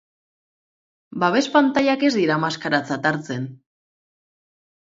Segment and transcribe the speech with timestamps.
[1.25, 3.47] Babes-pantailak ez dira maskaratzat hartzen.